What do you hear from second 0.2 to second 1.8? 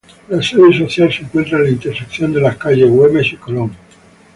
La sede social se encuentra en la